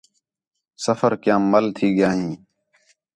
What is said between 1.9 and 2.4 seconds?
ڳیا ہیں